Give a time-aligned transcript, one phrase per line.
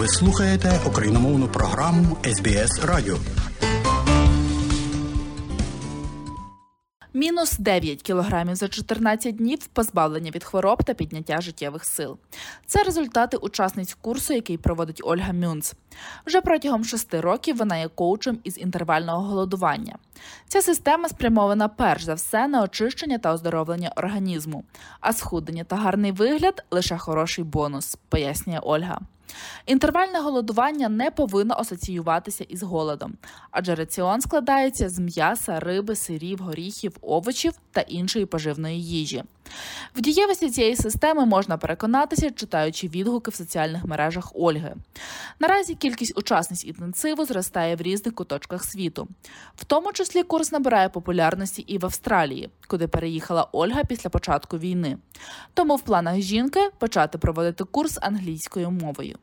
[0.00, 3.16] Ви слухаєте україномовну програму СБС Радіо.
[7.14, 12.18] Мінус 9 кілограмів за 14 днів позбавлення від хвороб та підняття життєвих сил.
[12.66, 15.74] Це результати учасниць курсу, який проводить Ольга Мюнц.
[16.26, 19.98] Вже протягом шести років вона є коучем із інтервального голодування.
[20.48, 24.64] Ця система спрямована перш за все на очищення та оздоровлення організму,
[25.00, 29.00] а схудення та гарний вигляд лише хороший бонус, пояснює Ольга.
[29.66, 33.14] Інтервальне голодування не повинно асоціюватися із голодом,
[33.50, 39.24] адже раціон складається з м'яса, риби, сирів, горіхів, овочів та іншої поживної їжі.
[39.96, 44.74] В дієвості цієї системи можна переконатися, читаючи відгуки в соціальних мережах Ольги.
[45.38, 49.08] Наразі кількість учасниць інтенсиву зростає в різних куточках світу,
[49.56, 54.98] в тому числі курс набирає популярності і в Австралії, куди переїхала Ольга після початку війни.
[55.54, 59.16] Тому в планах жінки почати проводити курс англійською мовою.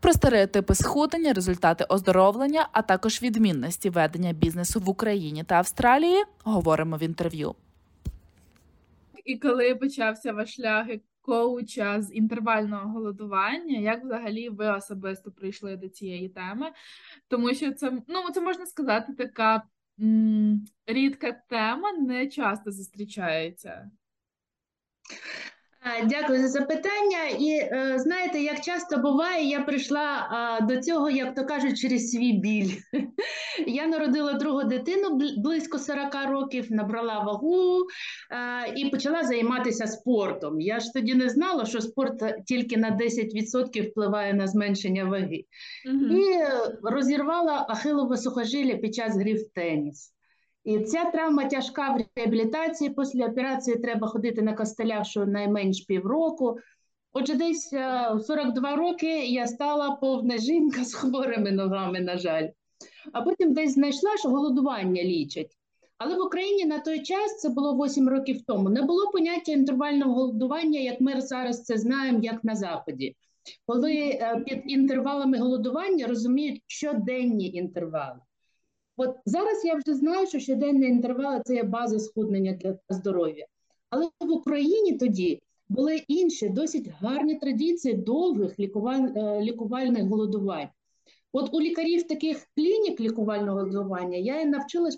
[0.00, 6.96] Про стереотипи схудення, результати оздоровлення, а також відмінності ведення бізнесу в Україні та Австралії говоримо
[6.96, 7.54] в інтерв'ю.
[9.24, 10.86] І коли почався ваш шлях
[11.20, 16.72] коуча з інтервального голодування, як взагалі ви особисто прийшли до цієї теми?
[17.28, 19.62] Тому що це ну це можна сказати, така
[20.00, 23.90] м- рідка тема, не часто зустрічається.
[26.04, 27.24] Дякую за запитання.
[27.38, 30.28] І е, знаєте, як часто буває, я прийшла
[30.62, 32.70] до цього, як то кажуть, через свій біль.
[33.66, 37.86] Я народила другу дитину близько 40 років, набрала вагу
[38.76, 40.60] і почала займатися спортом.
[40.60, 45.44] Я ж тоді не знала, що спорт тільки на 10% впливає на зменшення ваги.
[45.86, 46.16] Угу.
[46.16, 46.24] І
[46.82, 50.14] розірвала ахилове сухожилля під час грів в теніс.
[50.64, 52.90] І ця травма тяжка в реабілітації.
[52.90, 56.58] Після операції треба ходити на костелях щонайменш півроку.
[57.12, 57.68] Отже, десь
[58.26, 62.48] 42 е, роки я стала повна жінка з хворими ногами, на жаль.
[63.12, 65.56] А потім десь знайшла, що голодування лічать.
[65.98, 70.14] Але в Україні на той час, це було 8 років тому, не було поняття інтервального
[70.14, 73.16] голодування, як ми зараз це знаємо, як на Заході.
[73.66, 78.20] Коли е, під інтервалами голодування розуміють щоденні інтервали.
[78.96, 83.46] От зараз я вже знаю, що щоденний інтервал це є база схуднення для здоров'я.
[83.90, 89.08] Але в Україні тоді були інші досить гарні традиції довгих лікуваль...
[89.16, 90.68] Е, лікувальних голодувань.
[91.32, 94.96] От у лікарів таких клінік лікувального голодування я і навчилась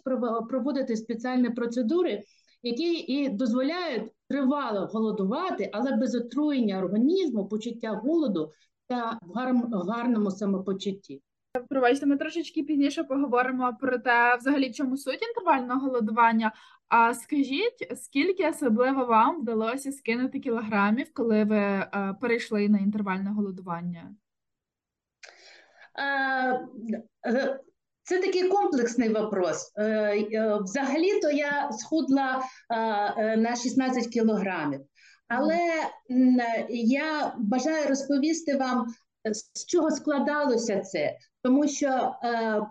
[0.49, 2.23] проводити спеціальні процедури,
[2.63, 8.51] які і дозволяють тривало голодувати, але без отруєння організму, почуття голоду
[8.87, 11.23] та в гарному самопочутті.
[11.69, 16.53] Пробачте, ми трошечки пізніше поговоримо про те, взагалі в чому суть інтервального голодування.
[16.89, 24.15] А скажіть, скільки особливо вам вдалося скинути кілограмів, коли ви е, перейшли на інтервальне голодування?
[25.99, 26.69] Е,
[27.27, 27.61] е,
[28.03, 29.73] це такий комплексний вопрос.
[30.61, 32.43] Взагалі-то я схудла
[33.37, 34.81] на 16 кілограмів,
[35.29, 35.59] але
[36.69, 38.87] я бажаю розповісти вам,
[39.35, 42.63] з чого складалося це, тому що е,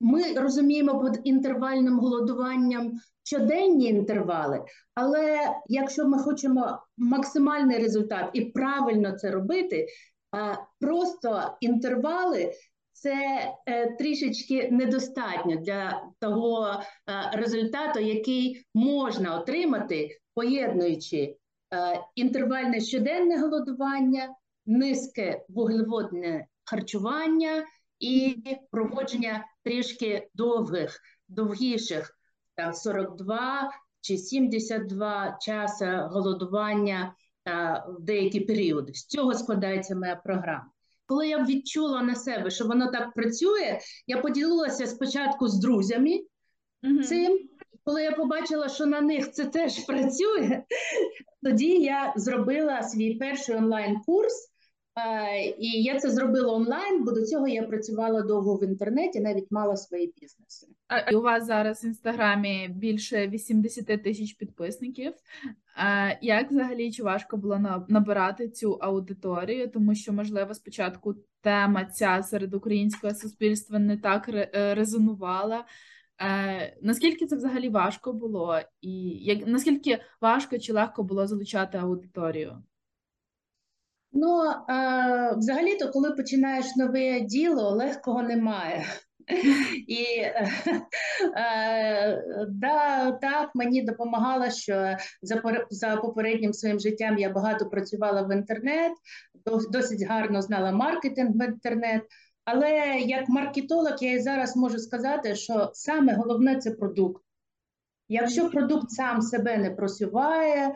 [0.00, 2.92] ми розуміємо під інтервальним голодуванням
[3.22, 4.64] щоденні інтервали,
[4.94, 9.86] але якщо ми хочемо максимальний результат і правильно це робити,
[10.36, 12.52] е, просто інтервали.
[13.02, 13.14] Це
[13.66, 16.82] е, трішечки недостатньо для того е,
[17.32, 21.36] результату, який можна отримати, поєднуючи е,
[22.14, 24.28] інтервальне щоденне голодування,
[24.66, 27.64] низьке вуглеводне харчування
[27.98, 28.36] і
[28.70, 32.18] проводження трішки довгих, довгіших,
[32.54, 33.70] там 42
[34.00, 37.14] чи 72 часа голодування
[37.44, 38.94] а, в деякі періоди.
[38.94, 40.70] З цього складається моя програма.
[41.06, 46.20] Коли я відчула на себе, що воно так працює, я поділилася спочатку з друзями
[46.82, 47.48] mm цим.
[47.84, 50.62] Коли я побачила, що на них це теж працює,
[51.42, 54.51] тоді я зробила свій перший онлайн-курс
[55.58, 59.76] і я це зробила онлайн, бо до цього я працювала довго в інтернеті, навіть мала
[59.76, 60.66] свої бізнеси.
[60.88, 65.12] А у вас зараз в інстаграмі більше 80 тисяч підписників.
[65.78, 69.70] Е, як взагалі чи важко було набирати цю аудиторію?
[69.70, 75.64] Тому що, можливо, спочатку тема ця серед українського суспільства не так е, резонувала.
[76.82, 82.62] Наскільки це взагалі важко було, і як наскільки важко чи легко було залучати аудиторію?
[84.12, 88.84] Ну, е, взагалі-то, коли починаєш нове діло, легкого немає.
[89.88, 90.04] І
[91.36, 98.34] е, да, так мені допомагало, що за за попереднім своїм життям я багато працювала в
[98.34, 98.92] інтернет,
[99.70, 102.02] досить гарно знала маркетинг в інтернет.
[102.44, 107.22] Але як маркетолог, я і зараз можу сказати, що саме головне це продукт.
[108.08, 110.74] Якщо продукт сам себе не просуває,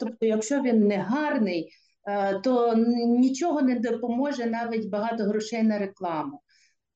[0.00, 1.72] тобто, якщо він не гарний,
[2.42, 2.74] то
[3.06, 6.40] нічого не допоможе навіть багато грошей на рекламу.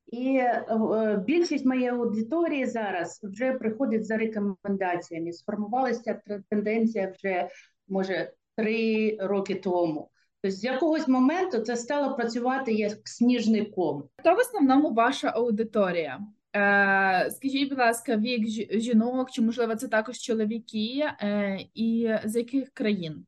[0.07, 5.33] І е, більшість моєї аудиторії зараз вже приходить за рекомендаціями.
[5.33, 6.21] Сформувалася
[6.51, 7.49] тенденція вже
[7.89, 10.11] може три роки тому.
[10.43, 14.05] Тобто з якогось моменту це стало працювати як сніжний ком.
[14.17, 16.21] Хто в основному ваша аудиторія?
[16.57, 18.47] Е, Скажіть, будь ласка, вік
[18.81, 23.27] жінок, чи можливо це також чоловіки, е, і з яких країн?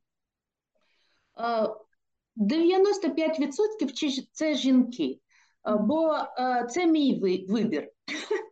[2.36, 5.20] 95% це жінки,
[5.80, 6.16] бо
[6.70, 7.88] це мій вибір.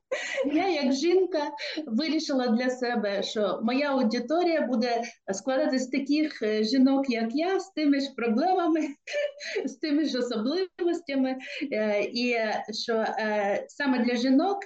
[0.52, 1.50] Я, як жінка,
[1.86, 5.02] вирішила для себе, що моя аудиторія буде
[5.32, 8.80] складатися з таких е, жінок, як я, з тими ж проблемами,
[9.64, 11.36] з тими ж особливостями,
[11.72, 12.36] е, і
[12.72, 14.58] що е, саме для жінок.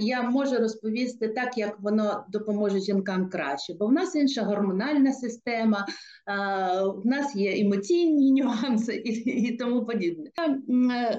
[0.00, 5.86] Я можу розповісти так, як воно допоможе жінкам краще, бо в нас інша гормональна система,
[6.94, 10.30] в нас є емоційні нюанси і і тому подібне.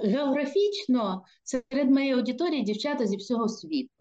[0.04, 3.96] Географічно серед моєї аудиторії дівчата зі всього світу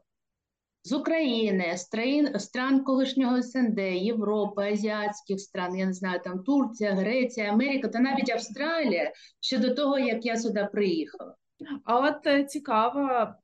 [0.85, 6.93] з України, з країн стран колишнього СНД, Європи, азіатських стран, я не знаю, там Турція,
[6.93, 11.37] Греція, Америка та навіть Австралія ще до того, як я сюди приїхала.
[11.85, 13.35] А от е, цікаво,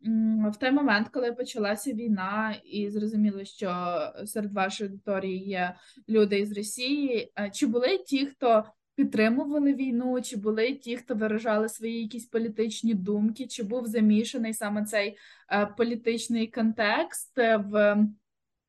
[0.52, 5.75] в той момент, коли почалася війна, і зрозуміло, що серед вашої аудиторії є
[6.08, 8.64] люди із Росії, е, чи були ті, хто
[8.94, 14.84] підтримували війну, чи були ті, хто виражали свої якісь політичні думки, чи був замішаний саме
[14.84, 15.16] цей
[15.52, 18.06] е, політичний контекст в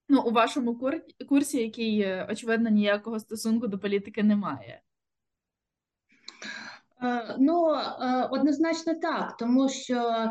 [0.09, 0.95] ну, у вашому
[1.29, 4.81] курсі, який, очевидно, ніякого стосунку до політики не має?
[7.03, 7.75] Е, ну,
[8.31, 10.29] однозначно так, тому що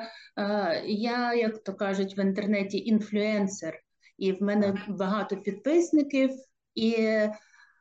[0.87, 3.81] я, як то кажуть, в інтернеті інфлюенсер,
[4.19, 6.31] і в мене багато підписників.
[6.75, 6.97] І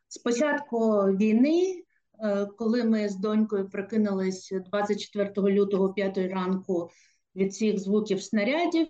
[0.07, 1.83] з початку війни
[2.23, 6.89] Е, коли ми з донькою прокинулись 24 лютого 5 ранку
[7.35, 8.87] від всіх звуків снарядів,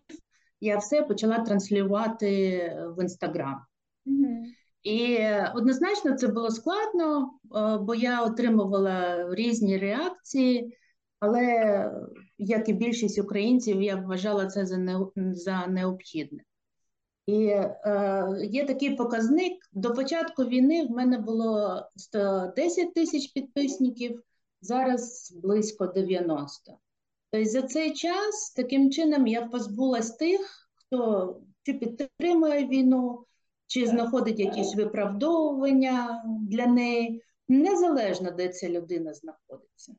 [0.62, 2.60] я все почала транслювати
[2.98, 3.62] в інстаграм.
[4.06, 4.44] Mm-hmm.
[4.84, 5.18] І
[5.56, 10.78] однозначно це було складно, е, бо я отримувала різні реакції,
[11.20, 11.92] але
[12.38, 14.66] як і більшість українців, я вважала це
[15.16, 16.44] за необхідне.
[17.26, 19.54] І е, є такий показник.
[19.74, 24.22] До початку війни в мене було 110 тисяч підписників,
[24.62, 26.78] зараз близько 90.
[27.32, 33.26] Тобто за цей час таким чином я позбулась тих, хто чи підтримує війну,
[33.70, 39.96] чи знаходить якісь виправдовування для неї, незалежно де ця людина знаходиться.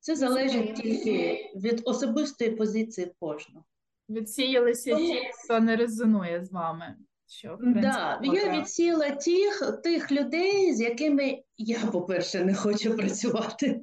[0.00, 3.64] Це залежить тільки від особистої позиції кожного.
[4.08, 6.96] Відсіялися ті, хто не резонує з вами.
[7.28, 12.96] Що, в принципі, да, Я відсіяла тих тих людей, з якими я, по-перше, не хочу
[12.96, 13.80] працювати.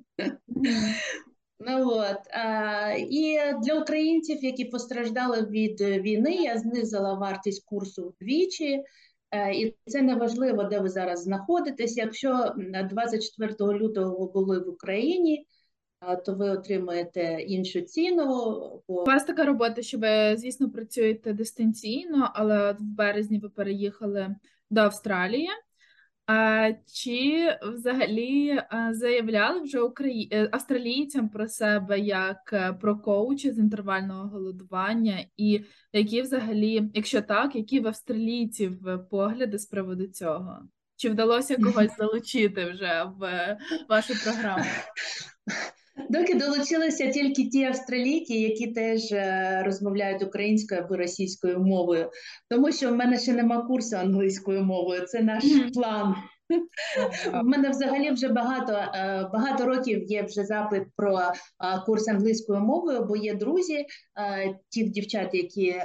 [1.60, 2.18] Ну, от.
[2.32, 8.84] А, І для українців, які постраждали від війни, я знизила вартість курсу вдвічі.
[9.34, 11.98] Е, і це не важливо, де ви зараз знаходитесь.
[11.98, 12.54] Якщо
[12.90, 15.48] 24 лютого ви були в Україні,
[16.26, 18.26] то ви отримуєте іншу ціну.
[18.88, 24.36] У вас така робота, що ви, звісно, працюєте дистанційно, але в березні ви переїхали
[24.70, 25.50] до Австралії.
[26.26, 28.62] А Чи взагалі
[28.92, 30.30] заявляли вже Украї...
[30.32, 37.22] Е, австралійцям про себе як е, про коучі з інтервального голодування, і які взагалі, якщо
[37.22, 38.80] так, які в австралійців
[39.12, 40.60] погляди з приводу цього?
[40.96, 43.58] Чи вдалося когось залучити вже в
[43.90, 44.64] вашу програму?
[46.14, 52.10] Доки долучилися тільки ті австралійки, які теж е, розмовляють українською або російською мовою,
[52.50, 55.06] тому що в мене ще нема курсу англійською мовою.
[55.06, 55.44] Це наш
[55.74, 56.16] план.
[57.42, 61.32] У мене взагалі вже багато е, багато років є вже запит про е,
[61.86, 63.86] курс англійською мовою, бо є друзі,
[64.70, 65.76] ті дівчат, які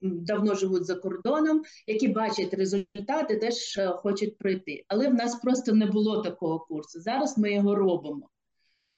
[0.00, 4.84] давно живуть за кордоном, які бачать результати, теж хочуть пройти.
[4.88, 7.00] Але в нас просто не було такого курсу.
[7.00, 8.28] Зараз ми його робимо.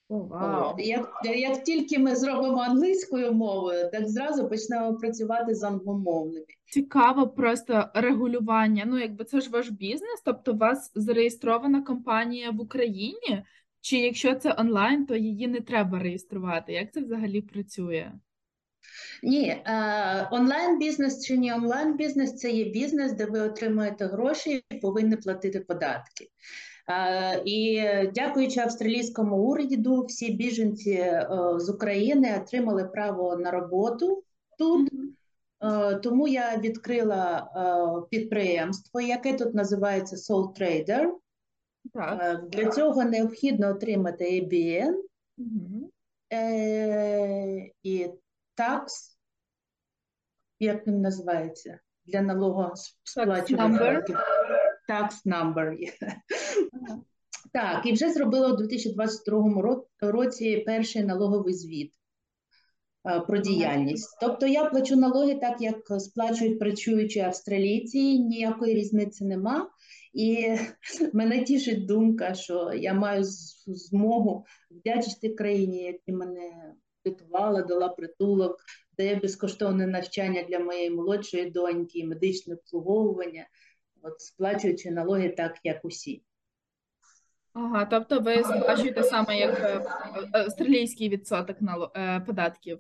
[0.09, 0.81] Wow.
[0.81, 6.47] Як як тільки ми зробимо англійською мовою, так зразу почнемо працювати з англомовними.
[6.71, 8.85] Цікаво просто регулювання.
[8.87, 13.45] Ну, якби це ж ваш бізнес, тобто у вас зареєстрована компанія в Україні,
[13.81, 16.73] чи якщо це онлайн, то її не треба реєструвати?
[16.73, 18.13] Як це взагалі працює?
[19.23, 19.63] Ні,
[20.31, 25.17] онлайн бізнес чи не онлайн бізнес це є бізнес, де ви отримуєте гроші і повинні
[25.17, 26.29] платити податки.
[27.45, 27.83] І
[28.15, 34.23] дякуючи австралійському уряду, всі біженці е, з України отримали право на роботу
[34.59, 34.91] тут.
[35.63, 41.09] Е, тому я відкрила е, підприємство, яке тут називається Soul Trader.
[41.95, 42.49] Так.
[42.49, 44.95] Для цього необхідно отримати ABN
[45.39, 45.91] угу.
[47.83, 48.09] і
[48.55, 49.19] такс,
[50.61, 53.59] як він називається, для налогосплачувачів.
[54.89, 55.63] Tax number.
[57.53, 61.93] Так, і вже зробила у 2022 році перший налоговий звіт
[63.07, 64.19] е, про діяльність.
[64.21, 69.71] Тобто я плачу налоги так, як сплачують працюючі австралійці, ніякої різниці нема.
[70.13, 70.57] І
[71.13, 73.25] мене тішить думка, що я маю
[73.67, 76.75] змогу вдячити країні, яка мене
[77.05, 78.57] готувала, дала притулок,
[78.97, 83.47] дає безкоштовне навчання для моєї молодшої доньки, медичне обслуговування
[84.05, 86.23] от сплачуючи налоги так, як усі.
[87.55, 89.85] Ага, тобто ви сплачуєте саме як е,
[90.33, 91.57] австралійський відсоток
[91.97, 92.79] е, податків?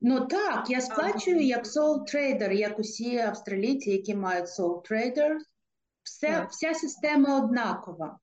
[0.00, 5.36] Ну так, я сплачую як soul trader, як усі австралійці, які мають soul trader.
[6.02, 8.18] Все, Вся система однакова.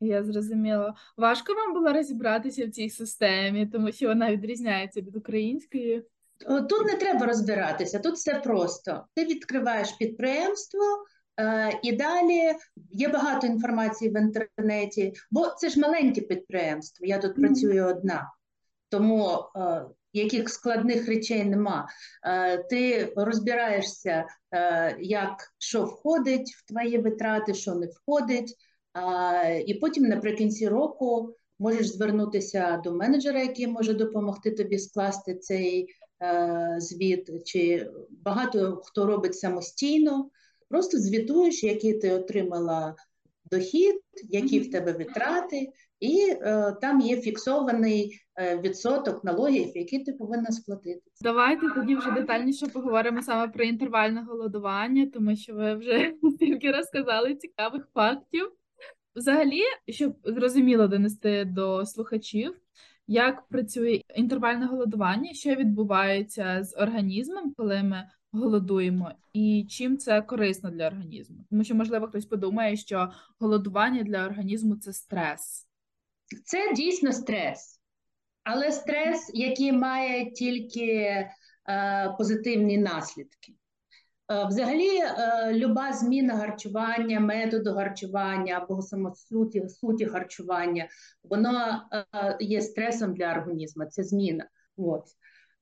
[0.00, 0.94] Я зрозуміла.
[1.16, 6.04] Важко вам було розібратися в цій системі, тому що вона відрізняється від української.
[6.68, 9.06] Тут не треба розбиратися, тут все просто.
[9.14, 11.19] Ти відкриваєш підприємство, Е,
[11.82, 12.54] і далі
[12.90, 17.06] є багато інформації в інтернеті, бо це ж маленьке підприємство.
[17.06, 18.32] Я тут працюю одна,
[18.88, 21.88] тому е, яких складних речей нема.
[22.24, 28.54] Е, ти розбираєшся, е, як що входить в твої витрати, що не входить,
[28.94, 35.88] е, і потім наприкінці року можеш звернутися до менеджера, який може допомогти тобі скласти цей
[36.22, 37.44] е, звіт.
[37.44, 40.30] Чи багато хто робить самостійно.
[40.70, 42.94] Просто звітуєш, який ти отримала
[43.50, 43.94] дохід,
[44.28, 45.68] які в тебе витрати,
[46.00, 51.02] і е, там є фіксований е, відсоток налогів, які ти повинна сплатити.
[51.20, 57.34] Давайте тоді вже детальніше поговоримо саме про інтервальне голодування, тому що ви вже стільки розказали
[57.34, 58.52] цікавих фактів.
[59.16, 62.56] Взагалі, щоб зрозуміло донести до слухачів,
[63.06, 70.70] як працює інтервальне голодування, що відбувається з організмом, коли ми голодуємо, і чим це корисно
[70.70, 71.44] для організму?
[71.50, 75.66] Тому що, можливо, хтось подумає, що голодування для організму це стрес.
[76.44, 77.80] Це дійсно стрес,
[78.44, 83.52] але стрес, який має тільки е, позитивні наслідки.
[84.30, 90.88] Е, взагалі, е, люба зміна харчування, методу харчування або самосуті суті харчування,
[91.22, 94.48] воно е, є стресом для організму, це зміна.
[94.76, 95.04] От.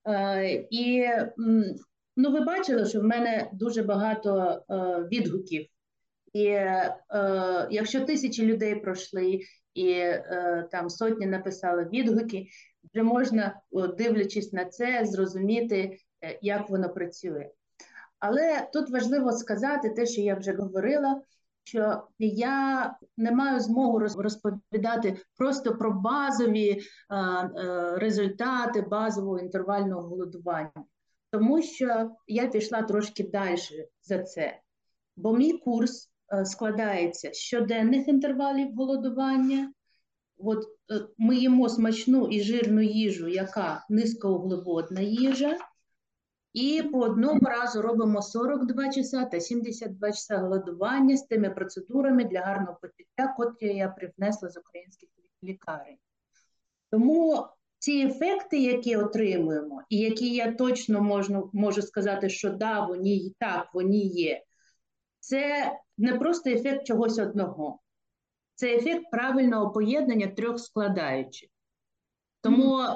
[0.07, 1.07] Е, і
[2.21, 4.75] Ну, ви бачили, що в мене дуже багато е,
[5.11, 5.65] відгуків.
[6.33, 6.97] І е,
[7.71, 9.39] якщо тисячі людей пройшли
[9.73, 12.47] і е, там сотні написали відгуки,
[12.93, 13.61] вже можна,
[13.97, 17.49] дивлячись на це, зрозуміти, е, як воно працює.
[18.19, 21.21] Але тут важливо сказати те, що я вже говорила,
[21.63, 30.85] що я не маю змогу розповідати просто про базові е, е, результати базового інтервального голодування
[31.31, 34.59] тому що я пішла трошки далі за це.
[35.15, 39.73] Бо мій курс е, складається з щоденних інтервалів голодування.
[40.37, 45.57] От е, Ми їмо смачну і жирну їжу, яка низькоуглеводна їжа.
[46.53, 52.39] І по одному разу робимо 42 часа та 72 часа голодування з тими процедурами для
[52.41, 55.09] гарного почуття, котрі я привнесла з українських
[55.43, 55.97] лікарень.
[56.91, 57.47] Тому
[57.79, 63.67] ці ефекти, які отримуємо, і які я точно можу, можу сказати, що да, вони так,
[63.73, 64.43] вони є,
[65.19, 67.79] це не просто ефект чогось одного,
[68.55, 71.49] це ефект правильного поєднання трьох складаючих.
[72.41, 72.95] Тому е,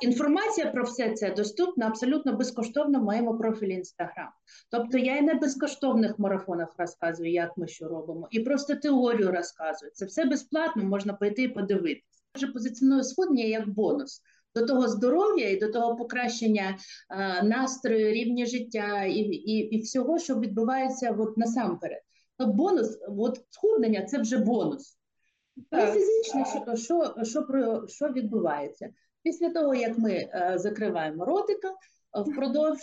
[0.00, 4.28] інформація про все це доступна абсолютно безкоштовно в моєму профілі Інстаграм.
[4.70, 9.92] Тобто я і на безкоштовних марафонах розказую, як ми що робимо, і просто теорію розказую.
[9.94, 14.22] Це все безплатно, можна пойти і подивитися вже позиціонує сходення як бонус
[14.54, 20.18] до того здоров'я і до того покращення а, настрою, рівня життя і і, і всього,
[20.18, 22.00] що відбувається от насамперед.
[22.38, 24.98] То бонус, от схуднення це вже бонус.
[25.70, 28.88] А фізично, що що, що, про, що відбувається?
[29.22, 31.74] Після того, як ми а, закриваємо ротика,
[32.26, 32.80] впродовж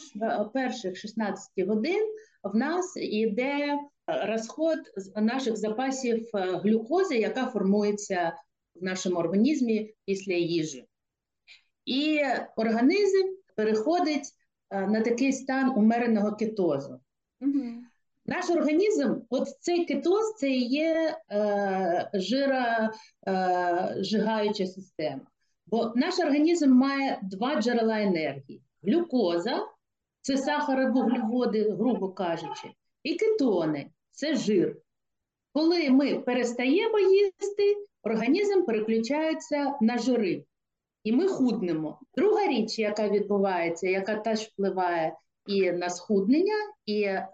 [0.53, 4.79] перших 16 годин в нас іде розход
[5.15, 8.33] наших запасів глюкози, яка формується
[8.81, 10.85] в нашому організмі після їжі.
[11.85, 12.19] І
[12.55, 14.33] організм переходить
[14.71, 16.99] на такий стан умереного кетозу.
[17.41, 17.63] Угу.
[18.25, 25.21] Наш організм, от цей кетоз, це і є е, жирожигаюча е, система.
[25.67, 29.67] Бо наш організм має два джерела енергії: глюкоза
[30.21, 32.71] це сахаровуглеводи, грубо кажучи,
[33.03, 34.77] і кетони це жир.
[35.53, 40.43] Коли ми перестаємо їсти, організм переключається на жири,
[41.03, 41.99] і ми худнемо.
[42.17, 45.13] Друга річ, яка відбувається, яка теж впливає
[45.47, 47.27] і на схуднення, і е,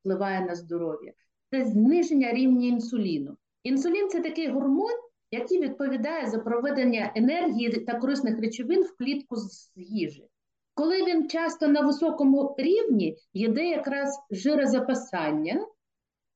[0.00, 1.12] впливає на здоров'я,
[1.50, 3.36] це зниження рівня інсуліну.
[3.62, 4.92] Інсулін це такий гормон,
[5.30, 10.28] який відповідає за проведення енергії та корисних речовин в клітку з їжі.
[10.74, 15.66] Коли він часто на високому рівні йде якраз жирозапасання,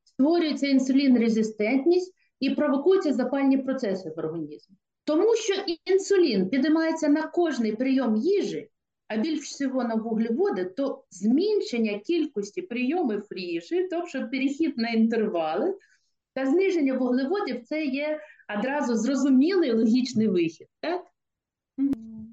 [0.04, 2.12] створюється інсулін-резистентність
[2.45, 4.77] і провокуються запальні процеси в організмі.
[5.05, 8.71] Тому що інсулін піднімається на кожний прийом їжі,
[9.09, 15.75] а більш всього на вуглеводи, то зменшення кількості прийомів їжі, тобто перехід на інтервали
[16.35, 18.21] та зниження вуглеводів це є
[18.59, 20.67] одразу зрозумілий логічний вихід.
[20.81, 21.05] Так?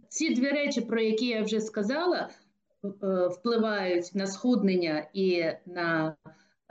[0.10, 2.30] Ці дві речі, про які я вже сказала,
[2.84, 6.16] е, впливають на схуднення і на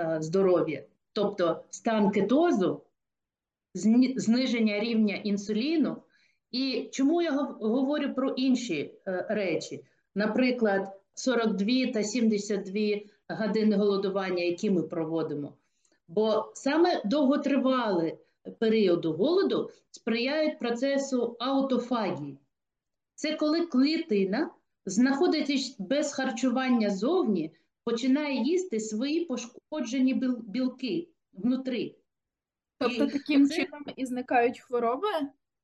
[0.00, 2.82] е, здоров'я, тобто стан кетозу,
[3.74, 5.96] зниження рівня інсуліну.
[6.50, 9.84] І чому я говорю про інші е, речі?
[10.14, 15.52] Наприклад, 42 та 72 години голодування, які ми проводимо.
[16.08, 18.18] Бо саме довготривалі
[18.58, 22.38] періоди голоду сприяють процесу аутофагії.
[23.14, 24.50] Це коли клітина,
[24.86, 30.14] знаходячись без харчування зовні, починає їсти свої пошкоджені
[30.46, 31.99] білки внутрі.
[32.80, 33.54] Тобто таким це...
[33.54, 35.08] чином і зникають хвороби?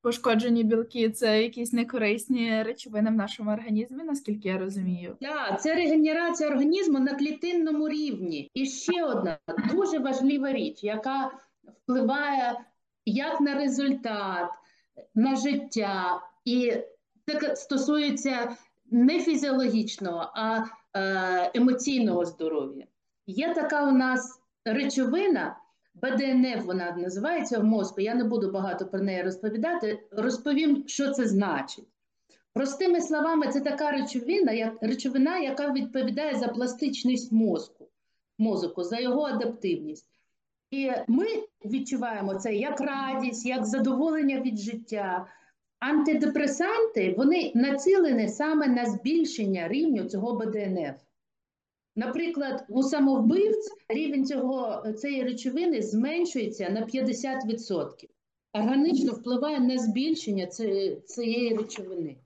[0.02, 5.16] Пошкоджені білки це якісь некорисні речовини в нашому організмі, наскільки я розумію.
[5.20, 8.50] Так, це регенерація організму на клітинному рівні.
[8.54, 9.38] І ще одна
[9.70, 11.30] дуже важлива річ, яка
[11.64, 12.60] впливає
[13.06, 14.50] як на результат,
[15.14, 16.72] на життя, і
[17.26, 18.56] це стосується
[18.90, 20.64] не фізіологічного, а
[20.94, 22.86] е, емоційного здоров'я.
[23.26, 25.56] Є така у нас речовина.
[26.02, 28.00] БДНФ вона називається в мозку.
[28.00, 29.98] Я не буду багато про неї розповідати.
[30.10, 31.88] Розповім, що це значить.
[32.52, 37.88] Простими словами, це така речовина, як речовина, яка відповідає за пластичність мозку,
[38.38, 40.06] мозку, за його адаптивність.
[40.70, 41.26] І ми
[41.64, 45.26] відчуваємо це як радість, як задоволення від життя.
[45.78, 51.05] Антидепресанти вони націлені саме на збільшення рівню цього БДНФ.
[51.96, 58.08] Наприклад, у самовбивць рівень цього, цієї речовини зменшується на 50%.
[58.52, 60.46] Органічно впливає на збільшення
[61.06, 62.16] цієї речовини.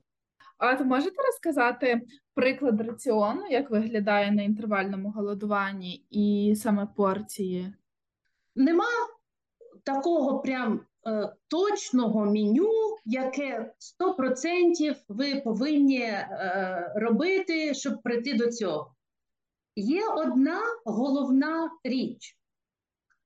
[0.57, 2.01] А то можете розказати
[2.33, 7.73] приклад раціону, як виглядає на інтервальному голодуванні і саме порції?
[8.55, 8.89] Нема
[9.83, 12.69] такого прям е, точного меню,
[13.05, 18.95] яке 100% ви повинні е, робити, щоб прийти до цього.
[19.75, 22.37] Є одна головна річ.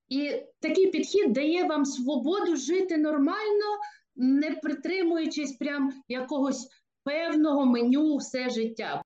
[0.08, 3.66] І такий підхід дає вам свободу жити нормально,
[4.16, 6.70] не притримуючись прям якогось
[7.04, 9.02] певного меню все життя.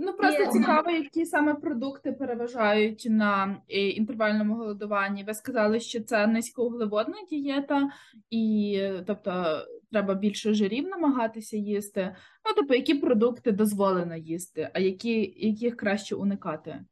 [0.00, 0.52] Ну просто і...
[0.52, 5.24] цікаво, які саме продукти переважають на е, інтервальному голодуванні.
[5.24, 7.90] Ви сказали, що це низькоуглеводна дієта,
[8.30, 12.16] і тобто треба більше жирів намагатися їсти.
[12.46, 16.84] Ну, тобто, які продукти дозволено їсти, а які, яких краще уникати?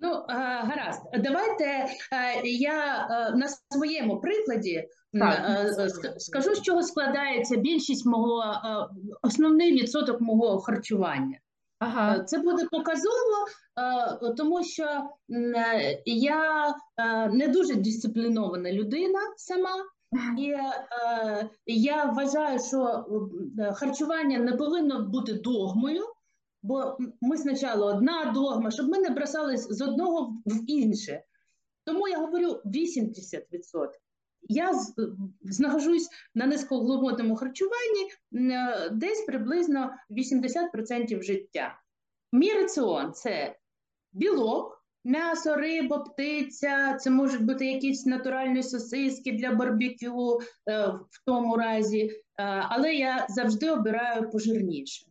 [0.00, 1.86] Ну, гаразд, давайте
[2.44, 5.68] я на своєму прикладі так.
[6.18, 8.44] скажу, з чого складається більшість мого
[9.22, 11.38] основний відсоток мого харчування.
[11.78, 12.24] Ага.
[12.24, 13.46] Це буде показово,
[14.36, 15.10] тому що
[16.04, 16.74] я
[17.32, 19.70] не дуже дисциплінована людина сама.
[20.38, 23.06] І е, я вважаю, що
[23.74, 26.04] харчування не повинно бути догмою,
[26.62, 31.22] бо ми спочатку одна догма, щоб ми не бросались з одного в інше.
[31.84, 33.42] Тому я говорю 80%.
[34.42, 34.72] Я
[35.42, 38.10] знаходжусь на низькоглибокому харчуванні
[38.92, 41.80] десь приблизно 80% життя.
[42.32, 43.56] Мій раціон це
[44.12, 44.77] білок.
[45.04, 52.02] М'ясо, риба, птиця, це можуть бути якісь натуральні сосиски для барбекю е, в тому разі,
[52.02, 52.12] е,
[52.68, 55.06] але я завжди обираю пожирніше.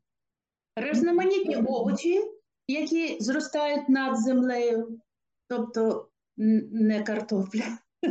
[0.75, 2.21] Різноманітні овочі,
[2.67, 4.99] які зростають над землею,
[5.47, 7.77] тобто не картопля.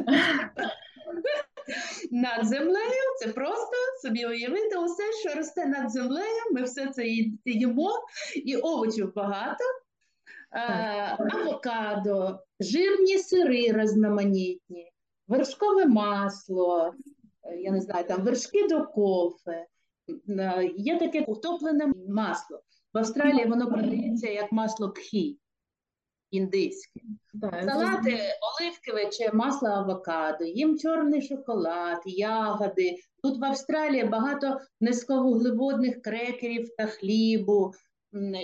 [2.11, 3.03] над землею.
[3.19, 6.43] Це просто собі уявити усе, що росте над землею.
[6.53, 7.05] Ми все це
[7.45, 7.93] їмо,
[8.35, 9.65] і овочів багато.
[10.50, 14.92] Авокадо, жирні сири різноманітні,
[15.28, 16.94] вершкове масло,
[17.42, 19.66] е, я не знаю, там вершки до кофе,
[20.76, 22.61] є таке утоплене масло.
[22.94, 25.38] В Австралії воно продається як масло кхі
[26.30, 27.00] індийське.
[27.40, 32.96] Салати оливкове чи масло авокадо, їм чорний шоколад, ягоди.
[33.22, 37.72] Тут в Австралії багато низьковуглеводних крекерів та хлібу.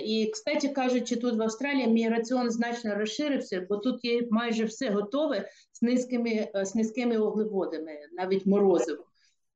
[0.05, 4.89] І, кстати кажучи, тут в Австралії мій раціон значно розширився, бо тут є майже все
[4.89, 9.03] готове з низькими з низькими вуглеводами, навіть морозиво.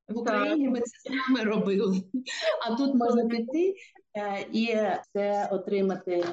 [0.08, 2.02] В Україні ми це саме робили,
[2.66, 3.74] а тут можна піти
[4.16, 4.66] е, і
[5.12, 6.24] це отримати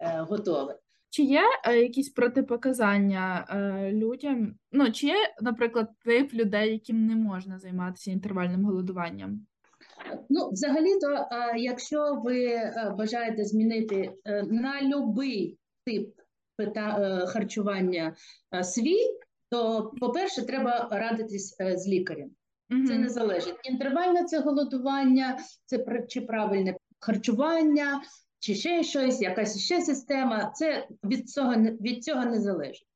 [0.00, 0.78] е, готове.
[1.14, 4.54] Чи є е, якісь протипоказання е, людям?
[4.72, 9.46] Ну, чи є, наприклад, тип людей, яким не можна займатися інтервальним голодуванням?
[10.30, 12.60] Ну, взагалі-то, якщо ви
[12.98, 16.14] бажаєте змінити е, на будь-який тип
[16.60, 18.16] е, харчування
[18.54, 19.00] е, свій,
[19.50, 22.30] то, по-перше, треба радитись з лікарем.
[22.88, 23.54] Це не залежить.
[23.64, 28.02] Інтервальне це голодування, це чи правильне харчування,
[28.38, 30.52] чи ще щось, якась ще система.
[30.54, 32.86] Це від цього від цього не залежить,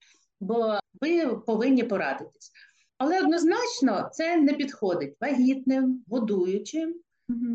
[0.41, 2.53] бо ви повинні порадитись.
[2.99, 6.95] Але однозначно це не підходить вагітним, годуючим,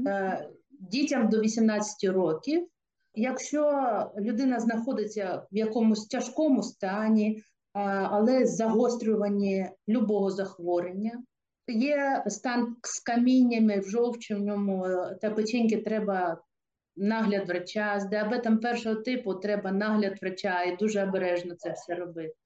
[0.08, 2.68] е, дітям до 18 років.
[3.16, 3.62] Якщо
[4.18, 7.44] людина знаходиться в якомусь тяжкому стані, е,
[8.12, 11.24] але загострюванні любого захворювання,
[11.68, 14.86] є стан з каміннями в жовчному
[15.22, 16.42] та печінки треба
[16.96, 22.43] нагляд врача, з діабетом першого типу треба нагляд врача і дуже обережно це все робити.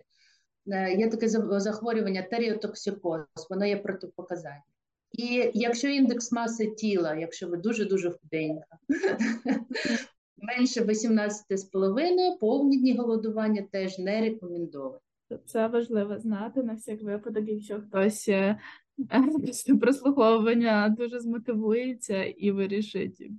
[0.72, 1.28] Е, є таке
[1.60, 4.64] захворювання теріотоксикоз, воно є протипоказання.
[5.12, 8.66] І якщо індекс маси тіла, якщо ви дуже-дуже худенька,
[10.38, 15.02] менше 18,5, повні дні голодування теж не рекомендовані.
[15.46, 18.60] Це важливо знати на всяк випадок, якщо хтось е,
[19.46, 23.32] після прослуховування дуже змотивується і вирішить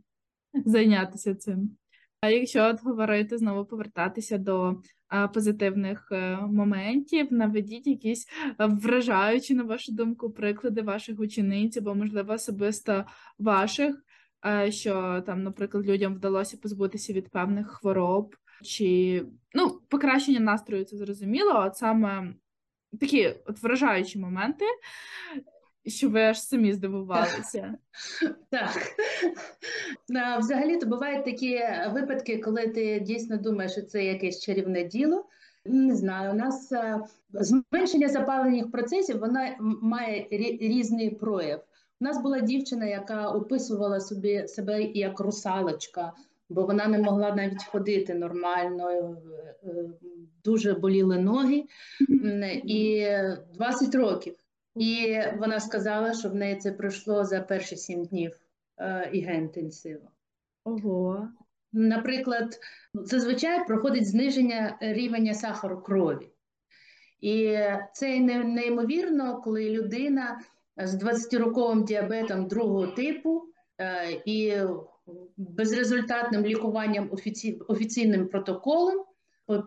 [0.64, 1.77] зайнятися цим.
[2.21, 4.77] А якщо от говорити знову повертатися до
[5.35, 13.05] позитивних е, моментів, наведіть якісь вражаючі, на вашу думку, приклади ваших учениць, або, можливо, особисто
[13.38, 14.05] ваших,
[14.68, 19.23] що там, наприклад, людям вдалося позбутися від певних хвороб, чи
[19.55, 22.35] ну, покращення настрою, це зрозуміло, от саме
[23.01, 24.64] такі от вражаючі моменти,
[25.88, 27.74] що ви аж самі здивувалися.
[28.51, 28.70] Так.
[30.38, 31.61] Взагалі-то бувають такі
[31.92, 35.24] випадки, коли ти дійсно думаєш, що це якесь чарівне діло.
[35.64, 37.01] Не знаю, у нас е,
[37.33, 39.40] зменшення запалених процесів воно
[39.83, 40.27] має
[40.61, 41.64] різний прояв.
[42.01, 46.12] У нас була дівчина, яка описувала собі себе як русалочка,
[46.48, 49.14] бо вона не могла навіть ходити нормально, е,
[49.64, 49.90] е,
[50.44, 51.64] дуже боліли ноги.
[52.64, 53.07] І
[53.55, 54.35] 20 років.
[54.79, 58.41] І вона сказала, що в неї це пройшло за перші сім днів
[58.79, 60.11] е, ігентенсиву.
[60.64, 61.29] Ого.
[61.73, 62.59] Наприклад,
[62.95, 66.29] зазвичай проходить зниження рівня сахару крові.
[67.21, 67.59] І
[67.95, 70.41] це неймовірно, коли людина
[70.77, 73.43] з 20-роковим діабетом другого типу
[73.81, 74.57] е, і
[75.37, 77.61] безрезультатним лікуванням офіці...
[77.69, 79.05] офіційним протоколом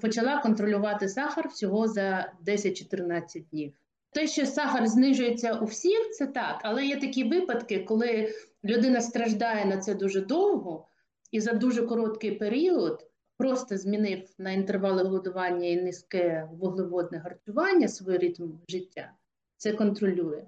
[0.02, 3.74] почала контролювати сахар всього за 10-14 днів.
[4.12, 9.66] Те, що сахар знижується у всіх, це так, але є такі випадки, коли людина страждає
[9.66, 10.88] на це дуже довго
[11.32, 18.18] і за дуже короткий період просто змінив на інтервали голодування і низьке вуглеводне харчування свій
[18.18, 19.12] ритм життя,
[19.58, 20.44] це контролює.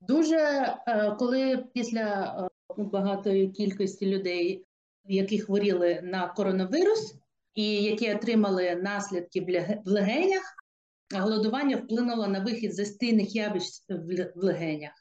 [0.00, 2.34] Дуже е, коли після
[2.78, 4.66] е, багатої кількості людей,
[5.04, 7.14] які хворіли на коронавірус,
[7.54, 9.40] і які отримали наслідки
[9.84, 10.56] в легенях,
[11.14, 14.92] голодування вплинуло на вихід застійних явищ в легенях.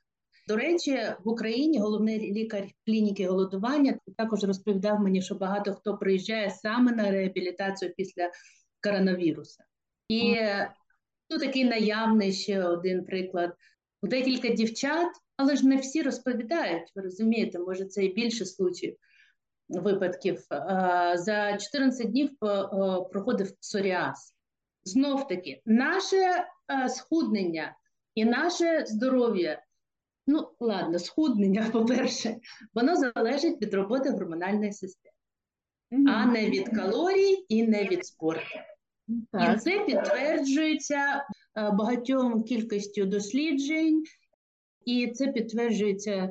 [0.48, 6.52] До речі, в Україні головний лікар клініки голодування також розповідав мені, що багато хто приїжджає
[6.52, 8.32] саме на реабілітацію після
[8.84, 9.64] коронавіруса.
[10.08, 10.36] І
[11.30, 13.54] тут такий наявний ще один приклад.
[14.04, 18.96] Декілька дівчат, але ж не всі розповідають, ви розумієте, може це і більше случаїв
[19.70, 20.44] випадків.
[21.16, 22.30] За 14 днів
[23.12, 24.39] проходив псоріаз.
[24.84, 27.76] Знов таки, наше е, схуднення
[28.16, 29.64] і наше здоров'я,
[30.28, 32.38] ну, ладно, схуднення, по-перше,
[32.74, 35.16] воно залежить від роботи гормональної системи,
[35.92, 36.10] mm-hmm.
[36.10, 38.60] а не від калорій і не від спорту.
[39.32, 39.56] Так.
[39.56, 44.04] І це підтверджується е, багатьом кількістю досліджень,
[44.86, 46.30] і це підтверджується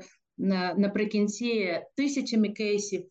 [0.77, 3.07] наприкінці тисячами кейсів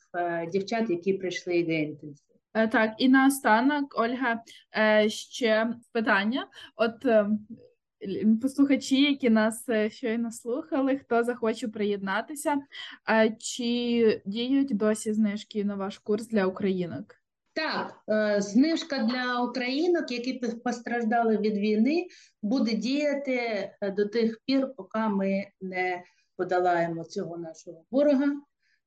[0.52, 2.26] дівчат, які прийшли до інтенсив.
[2.53, 4.43] Так, і наостанок, Ольга,
[5.07, 6.47] ще питання.
[6.75, 7.05] От
[8.41, 12.55] послухачі, які нас е, щойно слухали, хто захоче приєднатися,
[13.39, 17.15] чи діють досі знижки на ваш курс для українок?
[17.53, 20.33] Так, е, знижка для українок, які
[20.63, 22.07] постраждали від війни,
[22.41, 23.39] буде діяти
[23.81, 26.03] е, до тих пір, поки ми не
[26.36, 28.25] подолаємо цього нашого ворога.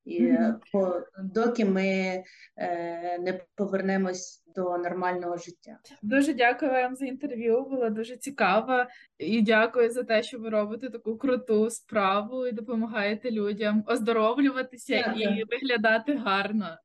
[0.04, 0.54] І mm-hmm.
[0.72, 2.22] по, доки ми
[2.56, 5.78] е, не повернемось до нормального життя.
[6.02, 7.64] Дуже дякую вам за інтерв'ю.
[7.64, 8.84] Було дуже цікаво
[9.18, 15.38] і дякую за те, що ви робите таку круту справу і допомагаєте людям оздоровлюватися дякую.
[15.38, 16.76] і виглядати гарно.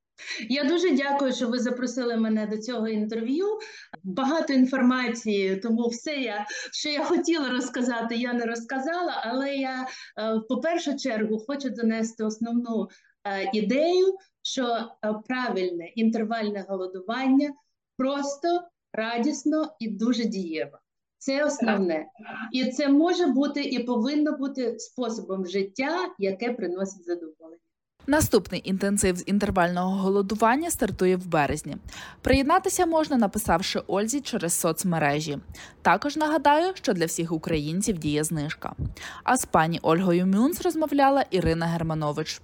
[0.50, 3.46] Я дуже дякую, що ви запросили мене до цього інтерв'ю.
[4.04, 9.22] Багато інформації, тому все, я, що я хотіла розказати, я не розказала.
[9.26, 9.88] Але я
[10.20, 12.88] е, по першу чергу хочу донести основну
[13.24, 14.88] е, ідею, що е,
[15.28, 17.54] правильне інтервальне голодування
[17.98, 18.62] просто
[18.94, 20.80] радісно і дуже дієво.
[21.18, 22.06] Це основне,
[22.52, 27.65] і це може бути і повинно бути способом життя, яке приносить задоволення.
[28.08, 31.78] Наступний інтенсив з інтервального голодування стартує в березні.
[32.22, 35.38] Приєднатися можна, написавши Ользі через соцмережі.
[35.82, 38.74] Також нагадаю, що для всіх українців діє знижка.
[39.24, 42.42] А з пані Ольгою Мюнц розмовляла Ірина Германович.